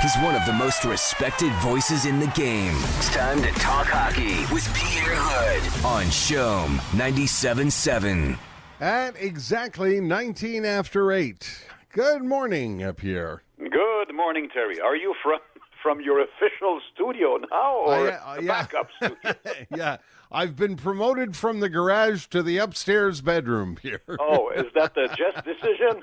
[0.00, 2.76] He's one of the most respected voices in the game.
[2.98, 8.38] It's time to talk hockey with Pierre Houde on CHOM 97.7.
[8.80, 11.66] At exactly 19 after 8.
[11.92, 13.42] Good morning, up here.
[13.58, 14.78] Good morning, Terry.
[14.78, 15.40] Are you from
[15.82, 18.62] from your official studio now or uh, the yeah.
[18.62, 19.34] backup studio?
[19.76, 19.96] yeah,
[20.30, 24.02] I've been promoted from the garage to the upstairs bedroom here.
[24.20, 26.02] oh, is that the just decision?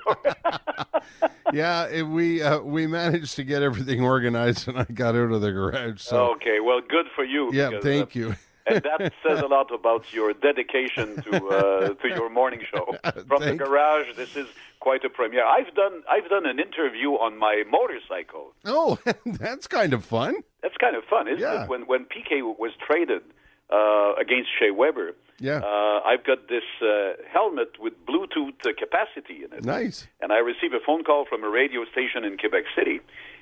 [1.52, 5.40] yeah, it, we uh, we managed to get everything organized, and I got out of
[5.40, 6.00] the garage.
[6.02, 7.50] So okay, well, good for you.
[7.52, 8.34] yeah, thank uh, you.
[8.66, 12.96] and that says a lot about your dedication to uh, to your morning show.
[13.28, 14.48] From the garage, this is
[14.80, 15.44] quite a premiere.
[15.46, 18.52] I've done I've done an interview on my motorcycle.
[18.64, 20.34] Oh, that's kind of fun.
[20.62, 21.62] That's kind of fun, isn't Yeah.
[21.62, 21.68] it?
[21.68, 23.22] When when PK was traded
[23.70, 25.58] uh, against Shea Weber, Yeah.
[25.58, 29.64] uh, I've got this uh, helmet with Bluetooth uh, capacity in it.
[29.64, 30.06] Nice.
[30.20, 33.00] And I receive a phone call from a radio station in Quebec City,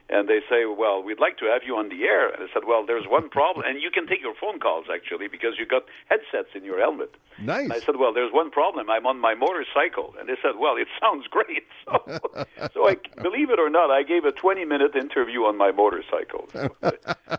[0.08, 2.64] and they say, "Well, we'd like to have you on the air." And I said,
[2.66, 5.84] "Well, there's one problem, and you can take your phone calls actually because you got
[6.08, 7.64] headsets in your helmet." Nice.
[7.64, 8.90] And I said, "Well, there's one problem.
[8.90, 13.50] I'm on my motorcycle." And they said, "Well, it sounds great." So, so I believe
[13.50, 16.48] it or not, I gave a 20-minute interview on my motorcycle.
[16.50, 16.68] So,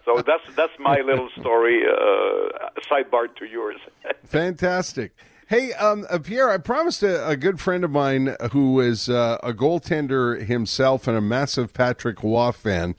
[0.06, 1.84] so that's that's my little story.
[1.86, 3.80] Uh, sidebar to yours.
[4.26, 5.14] Fantastic.
[5.48, 9.38] Hey, um, uh, Pierre, I promised a, a good friend of mine who is uh,
[9.44, 12.96] a goaltender himself and a massive Patrick Roy fan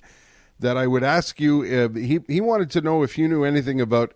[0.60, 1.62] that I would ask you.
[1.64, 4.14] Uh, he he wanted to know if you knew anything about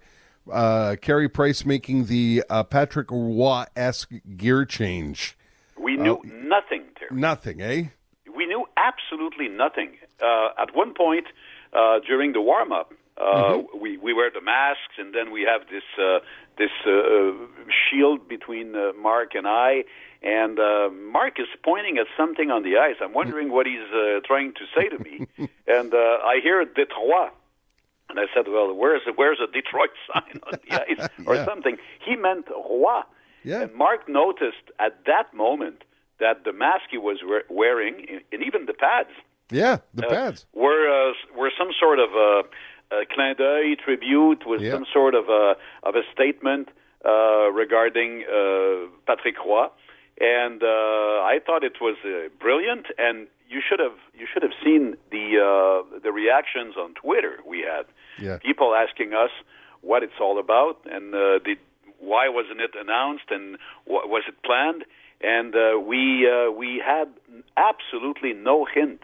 [0.51, 5.37] uh, Carey Price making the uh, Patrick Roy esque gear change.
[5.77, 7.11] we knew nothing, Terry.
[7.21, 7.85] Nothing, eh?
[8.37, 9.97] we knew absolutely nothing.
[10.23, 11.27] Uh, at one point
[11.73, 13.81] uh, during the warm up, uh, Mm-hmm.
[13.81, 16.21] we we wear the masks, and then we have this uh,
[16.63, 17.33] this uh,
[17.83, 19.73] shield between uh, Mark and I.
[20.23, 22.97] And uh, Mark is pointing at something on the ice.
[23.05, 25.15] I'm wondering what he's uh, trying to say to me.
[25.77, 25.99] and uh,
[26.33, 27.33] I hear Detroit.
[28.11, 31.45] And I said, "Well, where's where's a Detroit sign on the ice or Yeah.
[31.51, 33.01] something?" He meant Roy.
[33.45, 33.63] Yeah.
[33.63, 35.79] And Mark noticed at that moment
[36.19, 37.95] that the mask he was we- wearing,
[38.33, 39.15] and even the pads,
[39.63, 40.39] Yeah, the uh, pads.
[40.53, 42.43] were uh, were some sort of a,
[42.91, 44.73] a clin d'oeil tribute, was Yeah.
[44.73, 46.69] some sort of a of a statement
[47.05, 49.69] uh, regarding uh, Patrick Roy,
[50.21, 52.87] and uh, I thought it was uh, brilliant.
[52.99, 57.61] And you should have you should have seen the uh, the reactions on Twitter we
[57.61, 57.87] had.
[58.19, 58.39] Yeah.
[58.39, 59.31] People asking us
[59.83, 61.57] what it's all about and uh, did,
[62.01, 63.57] why wasn't it announced and
[63.87, 64.85] wa was it planned?
[65.23, 67.09] And uh, we uh, we had
[67.57, 69.01] absolutely no hint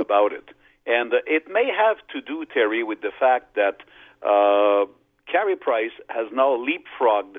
[0.00, 0.48] about it.
[0.86, 3.78] And uh, it may have to do, Terry, with the fact that
[4.22, 4.86] uh,
[5.30, 7.36] Carey Price has now leapfrogged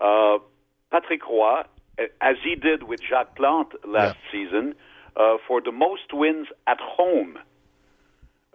[0.00, 0.38] uh,
[0.90, 1.60] Patrick Roy,
[1.98, 4.74] uh, as he did with Jacques Plante last season,
[5.16, 7.38] uh, for the most wins at home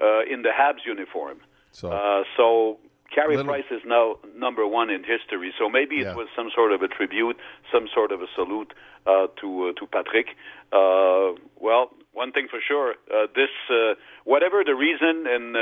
[0.01, 1.39] uh, in the Habs uniform.
[1.71, 2.79] So- uh, so
[3.13, 5.53] Carey Little- Price is now number one in history.
[5.57, 6.11] So maybe Yeah.
[6.11, 7.37] it was some sort of a tribute,
[7.71, 8.73] some sort of a salute
[9.05, 10.27] uh, to uh, to Patrick.
[10.71, 11.91] Uh, well,
[12.23, 13.93] one thing for sure, uh, this uh,
[14.33, 15.61] whatever the reason and uh,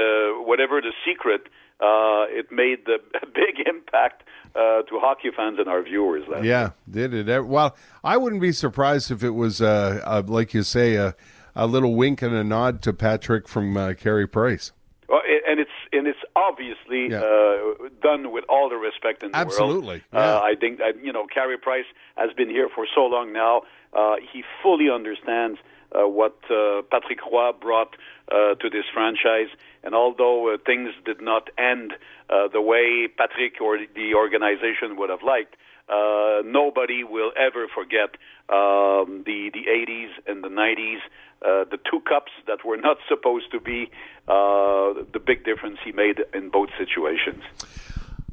[0.49, 1.41] whatever the secret,
[1.79, 2.99] uh, it made a
[3.41, 4.23] big impact
[4.55, 6.23] uh, to hockey fans and our viewers.
[6.27, 7.45] Last Yeah, did it?
[7.45, 7.69] Well,
[8.03, 11.15] I wouldn't be surprised if it was, uh, uh, like you say, a,
[11.55, 14.71] a little wink and a nod to Patrick from uh, Carey Price.
[15.09, 17.21] Well, and it's and it's obviously Yeah.
[17.21, 20.01] uh, done with all the respect in the Absolutely, world.
[20.13, 20.35] yeah.
[20.35, 21.89] Uh, I think that you know Carey Price
[22.21, 23.55] has been here for so long now.
[23.93, 27.95] Uh, he fully understands uh, what uh, Patrick Roy brought
[28.31, 29.49] uh, to this franchise.
[29.83, 31.93] And although uh, things did not end
[32.29, 35.55] uh, the way Patrick or the organization would have liked,
[35.89, 38.15] uh, nobody will ever forget
[38.49, 40.99] um, the the 80s and the 90s,
[41.41, 43.89] uh, the two cups that were not supposed to be,
[44.27, 47.41] uh, the big difference he made in both situations.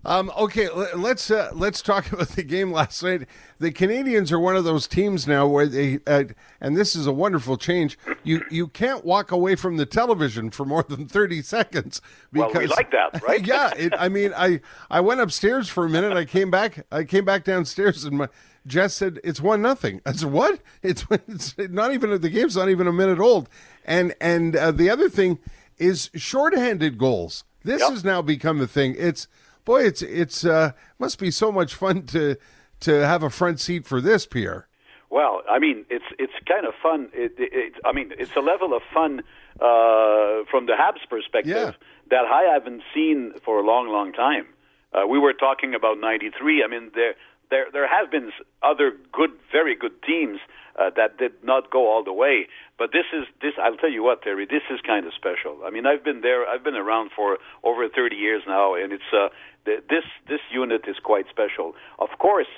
[0.06, 3.26] Um, okay, let's uh, let's talk about the game last night.
[3.58, 6.24] The Canadiens are one of those teams now where they, uh,
[6.60, 7.98] and this is a wonderful change.
[8.22, 12.00] You you can't walk away from the television for more than thirty seconds
[12.32, 13.46] Well, because we like that, right?
[13.46, 14.60] yeah, it, I mean, I
[14.90, 16.12] I went upstairs for a minute.
[16.12, 16.84] I came back.
[16.92, 18.28] I came back downstairs, and my
[18.66, 20.00] Jess said it's one nothing.
[20.04, 20.60] I said what?
[20.82, 23.48] It's it's not even the game's not even a minute old.
[23.86, 25.38] And and uh, the other thing
[25.78, 27.44] is shorthanded goals.
[27.64, 27.90] This Yep.
[27.90, 28.94] has now become a thing.
[28.98, 29.26] It's
[29.64, 32.36] boy, it's it's uh, must be so much fun to
[32.80, 34.68] to have a front seat for this, Pierre.
[35.10, 37.08] Well, I mean, it's it's kind of fun.
[37.12, 39.20] It, it, it, I mean, it's a level of fun
[39.60, 41.72] uh, from the Habs perspective Yeah.
[42.10, 44.46] that I haven't seen for a long, long time.
[44.92, 46.64] Uh, we were talking about '93.
[46.64, 47.14] I mean, there
[47.50, 48.32] there there have been
[48.62, 50.38] other good, very good teams
[50.78, 52.46] uh, that did not go all the way.
[52.78, 53.52] But this is this.
[53.62, 54.46] I'll tell you what, Terry.
[54.46, 55.60] This is kind of special.
[55.64, 56.46] I mean, I've been there.
[56.46, 59.28] I've been around for over 30 years now, and it's uh,
[59.64, 61.74] this this unit is quite special.
[61.98, 62.50] Of course,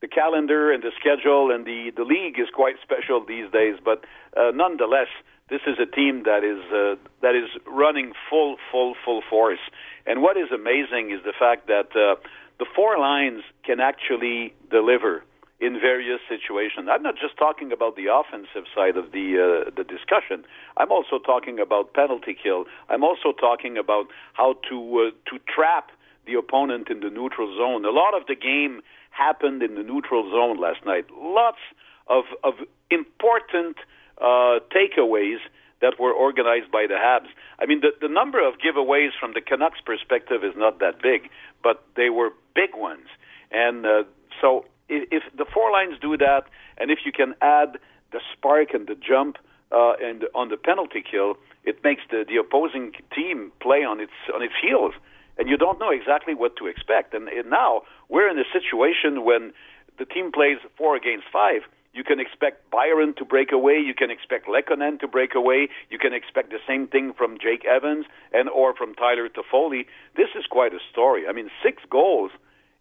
[0.00, 3.76] the calendar and the schedule and the the league is quite special these days.
[3.82, 4.04] But
[4.36, 5.08] uh, nonetheless,
[5.48, 9.62] this is a team that is uh, that is running full full full force.
[10.06, 12.16] And what is amazing is the fact that uh,
[12.58, 15.24] the four lines can actually deliver
[15.62, 16.88] in various situations.
[16.90, 20.44] I'm not just talking about the offensive side of the uh, the discussion.
[20.76, 22.64] I'm also talking about penalty kill.
[22.90, 25.92] I'm also talking about how to uh, to trap
[26.26, 27.84] the opponent in the neutral zone.
[27.84, 31.06] A lot of the game happened in the neutral zone last night.
[31.16, 31.62] Lots
[32.08, 32.54] of of
[32.90, 33.76] important
[34.20, 35.38] uh, takeaways
[35.80, 37.30] that were organized by the Habs.
[37.60, 41.30] I mean, the, the number of giveaways from the Canucks' perspective is not that big,
[41.62, 43.06] but they were big ones.
[43.50, 44.04] And uh,
[44.40, 44.64] so
[45.10, 46.44] if the four lines do that,
[46.78, 47.78] and if you can add
[48.12, 49.38] the spark and the jump
[49.72, 54.12] uh, and on the penalty kill, it makes the, the opposing team play on its
[54.34, 54.94] on its heels,
[55.38, 57.14] and you don't know exactly what to expect.
[57.14, 59.52] And, and now we're in a situation when
[59.98, 61.62] the team plays four against five.
[61.94, 63.76] You can expect Byron to break away.
[63.78, 65.68] You can expect Lehkonen to break away.
[65.90, 69.84] You can expect the same thing from Jake Evans and or from Tyler Toffoli.
[70.16, 71.24] This is quite a story.
[71.28, 72.30] I mean, six goals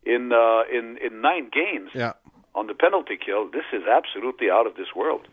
[0.03, 2.13] in uh, in in nine games yeah.
[2.56, 3.50] on the penalty kill.
[3.50, 5.27] This is absolutely out of this world.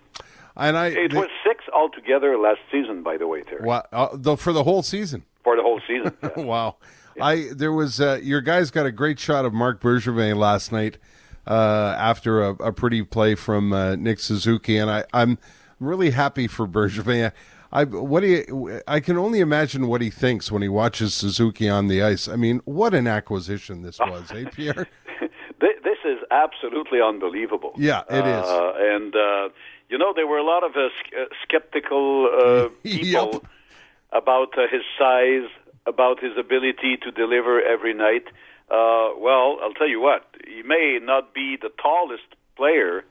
[0.57, 3.63] And I, it was six altogether last season, by the way, Terry.
[3.63, 5.25] Wow, uh, though for the whole season.
[5.45, 6.17] For the whole season.
[6.23, 6.43] Yeah.
[6.43, 6.77] wow.
[7.17, 7.25] Yeah.
[7.25, 10.99] I there was uh, your guys got a great shot of Marc Bergevin last night
[11.47, 15.39] uh, after a, a, pretty play from uh, Nick Suzuki, and I, I'm
[15.81, 17.33] really happy for Bergevin.
[17.71, 21.69] I what do you, I can only imagine what he thinks when he watches Suzuki
[21.69, 22.27] on the ice.
[22.27, 24.87] I mean, what an acquisition this was, eh, Pierre?
[25.61, 27.73] this is absolutely unbelievable.
[27.77, 28.47] Yeah, it is.
[28.47, 29.49] Uh, and uh,
[29.89, 30.89] you know, there were a lot of uh,
[31.43, 33.43] skeptical uh, people yep.
[34.13, 35.49] about uh, his size,
[35.87, 38.27] about his ability to deliver every night.
[38.71, 42.25] Uh, well, I'll tell you what, he may not be the tallest
[42.57, 43.05] player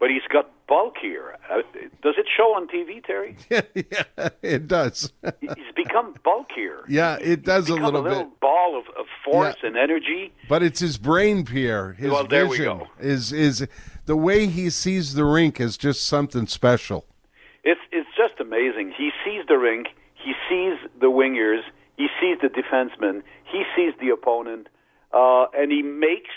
[0.00, 1.36] but he's got bulkier.
[1.50, 1.58] Uh,
[2.02, 3.36] does it show on TV, Terry?
[3.50, 5.12] yeah, it does.
[5.40, 6.84] he's become bulkier.
[6.88, 8.40] Yeah, it does a little, a little bit.
[8.40, 9.68] ball of, of force yeah.
[9.68, 10.32] and energy.
[10.48, 11.92] But it's his brain, Pierre.
[11.92, 12.90] His well, there vision we go.
[12.98, 13.68] is is
[14.06, 17.04] the way he sees the rink is just something special.
[17.62, 18.94] It's it's just amazing.
[18.96, 19.88] He sees the rink.
[20.14, 21.60] He sees the wingers.
[21.96, 23.22] He sees the defenseman.
[23.44, 24.68] He sees the opponent,
[25.12, 26.30] uh, and he makes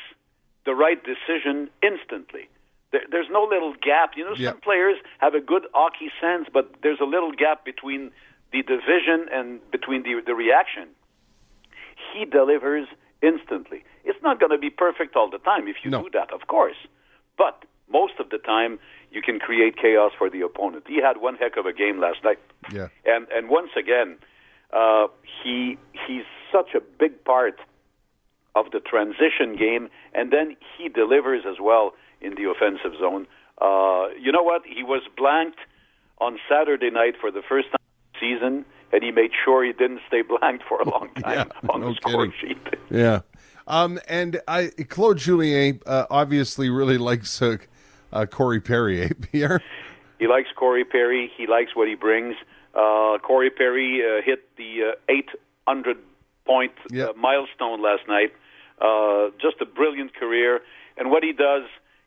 [0.65, 2.49] the right decision instantly.
[2.93, 4.11] There, there's no little gap.
[4.15, 8.11] You know, some players have a good hockey sense, but there's a little gap between
[8.53, 10.87] the division and between the the reaction.
[12.13, 12.87] He delivers
[13.21, 13.83] instantly.
[14.05, 16.03] It's not going to be perfect all the time if you No.
[16.03, 16.77] do that, of course,
[17.37, 18.79] but most of the time
[19.11, 20.83] you can create chaos for the opponent.
[20.87, 22.39] He had one heck of a game last night,
[22.71, 22.87] Yeah.
[23.05, 24.09] and and once again,
[24.71, 25.07] uh,
[25.41, 27.57] he he's such a big part
[28.55, 30.47] of the transition game, and then
[30.77, 31.85] he delivers as well
[32.23, 33.27] in the offensive zone.
[33.61, 34.63] Uh, you know what?
[34.65, 35.59] He was blanked
[36.19, 37.79] on Saturday night for the first time
[38.19, 41.81] season, and he made sure he didn't stay blanked for a long time Yeah, on
[41.81, 42.33] no the score kidding.
[42.57, 42.79] sheet.
[42.89, 43.19] Yeah.
[43.67, 47.57] Um, and I Claude Julien uh, obviously really likes uh,
[48.11, 49.61] uh, Corey Perry, eh, Pierre?
[50.19, 51.31] He likes Corey Perry.
[51.37, 52.35] He likes what he brings.
[52.75, 55.11] Uh, Corey Perry uh, hit the uh,
[55.67, 55.97] 800
[56.45, 58.33] point uh, milestone last night.
[58.81, 60.59] Uh, just a brilliant career.
[60.97, 61.63] And what he does,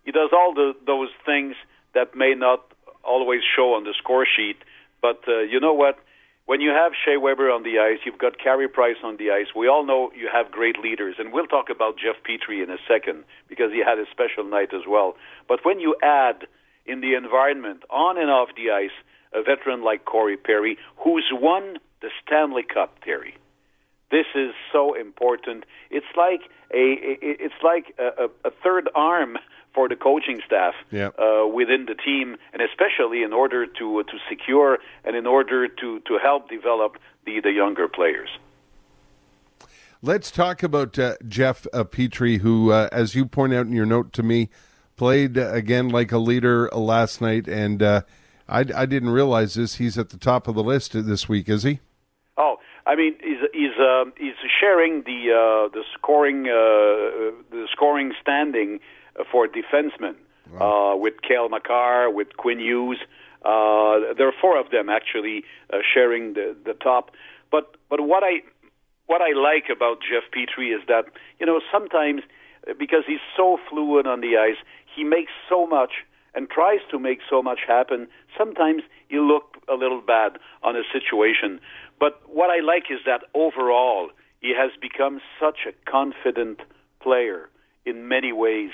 [0.07, 1.55] he does all the, those things
[1.95, 2.65] that may not
[3.05, 4.57] always show on the score sheet.
[5.03, 5.99] But uh, you know what?
[6.47, 9.49] When you have Shea Weber on the ice, you've got Carey Price on the ice.
[9.55, 12.79] We all know you have great leaders, and we'll talk about Jeff Petry in a
[12.87, 15.17] second because he had a special night as well.
[15.49, 16.47] But when you add
[16.87, 18.95] in the environment, on and off the ice,
[19.35, 23.35] a veteran like Corey Perry, who's won the Stanley Cup, Terry.
[24.13, 25.65] This is so important.
[25.91, 29.37] It's like a it's like a, a, a third arm
[29.77, 34.79] for the coaching staff uh, within the team, and especially in order to to secure
[35.05, 36.93] and in order to to help develop
[37.27, 38.31] the the younger players.
[40.03, 43.87] Let's talk about uh, Jeff uh, Petry, who, uh, as you point out in your
[43.87, 44.51] note to me,
[44.97, 47.49] played uh, again like a leader uh, last night.
[47.49, 48.03] And uh,
[48.49, 49.77] I, I didn't realize this.
[49.77, 51.81] He's at the top of the list this week, is he?
[52.37, 52.57] Oh,
[52.87, 58.81] I mean, he's he's um, he's sharing the uh, the scoring uh, the scoring standing
[59.31, 60.15] for defensemen
[60.61, 62.99] uh, with Cale Makar, with Quinn Hughes.
[63.45, 67.11] Uh, there are four of them actually uh, sharing the the top.
[67.51, 68.43] But but what I
[69.07, 71.05] what I like about Jeff Petry is that
[71.39, 72.23] you know sometimes
[72.79, 74.57] because he's so fluid on the ice.
[74.95, 76.05] He makes so much
[76.35, 78.09] and tries to make so much happen.
[78.37, 81.61] Sometimes you look a little bad on a situation.
[81.99, 86.61] But what I like is that overall, he has become such a confident
[87.01, 87.49] player
[87.85, 88.71] in many ways.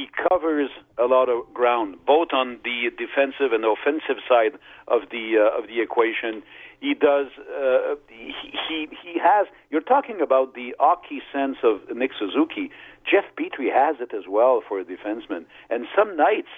[0.00, 4.54] He covers a lot of ground, both on the defensive and offensive side
[4.88, 6.42] of the uh, of the equation.
[6.80, 7.26] He does.
[7.36, 9.46] Uh, he, he has.
[9.68, 12.70] You're talking about the hockey sense of Nick Suzuki.
[13.04, 15.44] Jeff Petry has it as well for a defenseman.
[15.68, 16.48] And some nights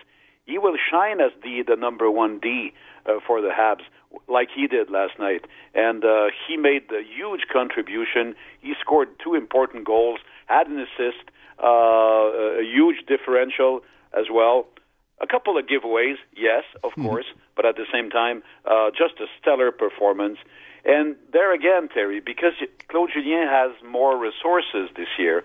[0.45, 2.73] he will shine as the the number one D
[3.07, 3.83] uh, for the Habs,
[4.29, 5.47] like he did last night.
[5.75, 8.37] And uh, he made a huge contribution.
[8.61, 10.21] He scored two important goals,
[10.53, 11.25] had an assist,
[11.63, 13.81] uh, a huge differential
[14.13, 14.67] as well.
[15.21, 17.07] A couple of giveaways, yes, of mm-hmm.
[17.07, 20.39] course, but at the same time, uh, just a stellar performance.
[20.85, 22.55] And there again, Terry, because
[22.89, 25.45] Claude Julien has more resources this year,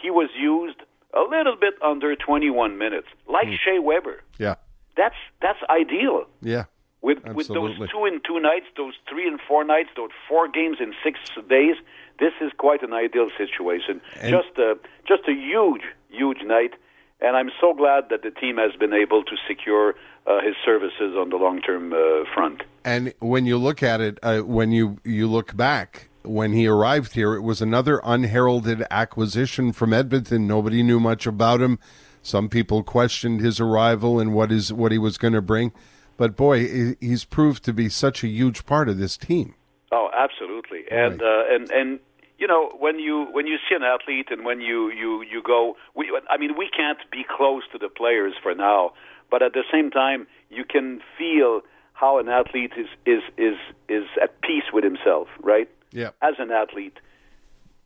[0.00, 0.80] he was used
[1.12, 3.56] a little bit under 21 minutes, like mm.
[3.64, 4.22] Shea Weber.
[4.38, 4.56] Yeah,
[4.96, 6.26] that's that's ideal.
[6.40, 6.64] Yeah,
[7.06, 7.78] with Absolutely.
[7.78, 10.92] with those two and two nights, those three and four nights, those four games in
[11.04, 11.76] six days,
[12.18, 14.00] this is quite an ideal situation.
[14.20, 16.74] And just a just a huge huge night,
[17.20, 19.94] and I'm so glad that the team has been able to secure
[20.26, 22.64] uh, his services on the long term uh, front.
[22.84, 27.14] And when you look at it, uh, when you you look back when he arrived
[27.14, 30.48] here, it was another unheralded acquisition from Edmonton.
[30.48, 31.78] Nobody knew much about him.
[32.20, 35.72] Some people questioned his arrival and what is what he was going to bring.
[36.16, 39.54] But boy, he's proved to be such a huge part of this team.
[39.92, 40.84] Oh, absolutely.
[40.90, 41.50] And right.
[41.50, 42.00] uh, and and
[42.38, 45.76] you know when you when you see an athlete and when you you you go,
[45.94, 48.92] we, I mean, we can't be close to the players for now,
[49.30, 51.60] but at the same time, you can feel
[51.92, 53.56] how an athlete is is is
[53.88, 55.68] is at peace with himself, right?
[55.96, 56.10] yeah.
[56.22, 56.98] as an athlete.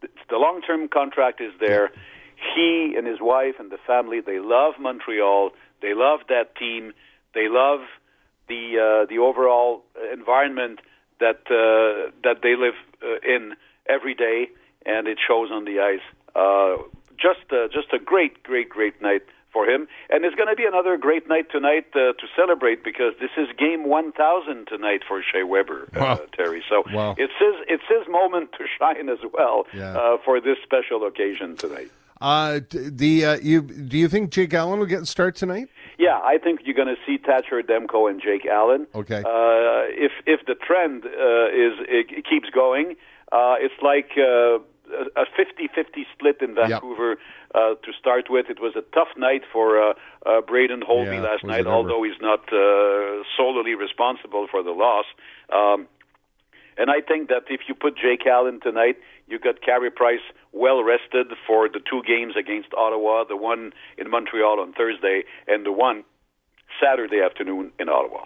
[0.01, 1.91] The long term contract is there.
[1.93, 2.01] Yeah.
[2.55, 5.51] He and his wife and the family, they love Montreal.
[5.83, 6.93] They love that team.
[7.35, 7.81] They love
[8.51, 10.81] the uh, the overall environment
[11.21, 13.55] that uh, that they live uh, in
[13.89, 14.49] every day,
[14.85, 16.07] and it shows on the ice.
[16.35, 16.83] Uh,
[17.17, 19.89] just uh, just a great, great, great night for him.
[20.11, 23.49] And it's going to be another great night tonight uh, to celebrate because this is
[23.59, 26.21] game 1,000 tonight for Shea Weber, uh, wow.
[26.37, 26.63] Terry.
[26.69, 27.15] So wow.
[27.19, 29.97] it's his it's his moment to shine as well yeah.
[29.97, 31.91] uh, for this special occasion tonight.
[32.21, 35.69] Uh, the uh, you do you think Jake Allen will get a start tonight?
[36.01, 38.87] Yeah, I think you're going to see Thatcher Demko and Jake Allen.
[38.95, 39.19] Okay.
[39.19, 42.97] Uh, if if the trend uh, is it, keeps going,
[43.33, 47.11] uh, it's like a 50-50 split in Vancouver.
[47.11, 47.19] Yep
[47.55, 48.47] uh, to start with.
[48.49, 49.95] It was a tough night for uh,
[50.27, 55.07] uh, Braden Holtby yeah, last night, although he's not uh, solely responsible for the loss.
[55.53, 55.89] Um,
[56.77, 60.83] and I think that if you put Jake Allen tonight, you got Carey Price well
[60.83, 65.73] rested for the two games against Ottawa, the one in Montreal on Thursday, and the
[65.73, 66.05] one
[66.83, 68.25] Saturday afternoon in Ottawa.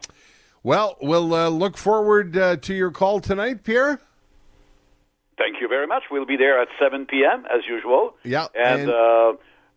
[0.62, 4.00] Well, we'll uh, look forward uh, to your call tonight, Pierre.
[5.36, 6.04] Thank you very much.
[6.10, 7.44] We'll be there at 7 p.m.
[7.52, 8.14] as usual.
[8.22, 9.32] Yeah, and, and uh,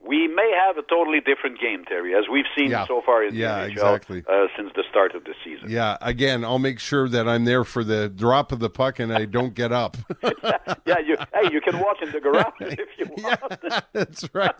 [0.07, 2.87] we may have a totally different game, Terry, as we've seen yeah.
[2.87, 4.23] so far in yeah, the NHL exactly.
[4.27, 5.69] uh, since the start of the season.
[5.69, 9.13] Yeah, again, I'll make sure that I'm there for the drop of the puck and
[9.13, 9.97] I don't get up.
[10.85, 13.59] yeah, you, hey, you can watch in the garage if you want.
[13.63, 14.55] Yeah, that's right.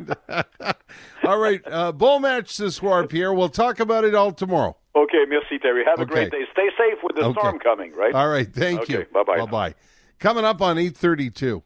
[1.23, 3.33] all right, uh, bull match this war, Pierre.
[3.33, 4.75] We'll talk about it all tomorrow.
[4.95, 5.83] Okay, merci, Terry.
[5.85, 6.13] Have a okay.
[6.13, 6.45] great day.
[6.51, 7.39] Stay safe with the okay.
[7.39, 8.13] storm coming, right?
[8.13, 9.05] All right, thank okay, you.
[9.13, 9.37] Bye-bye.
[9.45, 9.75] Bye-bye.
[10.19, 11.63] Coming up on 832.